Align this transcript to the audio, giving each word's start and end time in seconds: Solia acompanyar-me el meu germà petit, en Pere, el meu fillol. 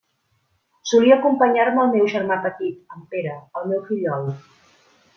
Solia 0.91 1.17
acompanyar-me 1.21 1.85
el 1.85 1.93
meu 1.97 2.09
germà 2.15 2.39
petit, 2.49 2.83
en 2.97 3.07
Pere, 3.15 3.39
el 3.61 3.71
meu 3.75 3.89
fillol. 3.93 4.31